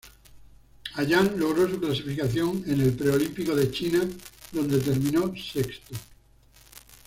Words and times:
Allan 0.95 1.35
logro 1.39 1.69
su 1.69 1.79
clasificación 1.79 2.63
en 2.65 2.81
el 2.81 2.93
pre 2.93 3.11
olímpico 3.11 3.53
de 3.55 3.69
China 3.69 4.01
donde 4.51 4.79
terminó 4.79 5.31
sexto. 5.35 5.93